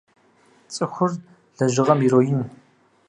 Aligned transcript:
Цӏыхур 0.73 1.11
лэжьыгъэм 1.57 1.99
ироин. 2.05 2.39